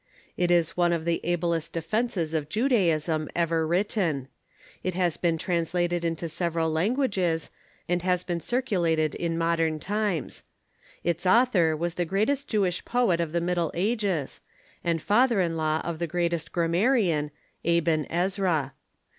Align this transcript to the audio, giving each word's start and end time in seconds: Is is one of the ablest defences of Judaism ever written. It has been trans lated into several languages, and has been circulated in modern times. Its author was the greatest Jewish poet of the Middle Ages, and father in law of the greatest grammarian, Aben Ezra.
Is 0.35 0.49
is 0.49 0.75
one 0.75 0.93
of 0.93 1.05
the 1.05 1.21
ablest 1.23 1.73
defences 1.73 2.33
of 2.33 2.49
Judaism 2.49 3.29
ever 3.35 3.67
written. 3.67 4.29
It 4.83 4.95
has 4.95 5.15
been 5.15 5.37
trans 5.37 5.73
lated 5.73 6.03
into 6.03 6.27
several 6.27 6.71
languages, 6.71 7.51
and 7.87 8.01
has 8.01 8.23
been 8.23 8.39
circulated 8.39 9.13
in 9.13 9.37
modern 9.37 9.79
times. 9.79 10.41
Its 11.03 11.27
author 11.27 11.77
was 11.77 11.93
the 11.93 12.05
greatest 12.05 12.47
Jewish 12.47 12.83
poet 12.83 13.21
of 13.21 13.31
the 13.31 13.41
Middle 13.41 13.69
Ages, 13.75 14.41
and 14.83 14.99
father 14.99 15.39
in 15.39 15.55
law 15.55 15.81
of 15.81 15.99
the 15.99 16.07
greatest 16.07 16.51
grammarian, 16.51 17.29
Aben 17.63 18.07
Ezra. 18.09 18.73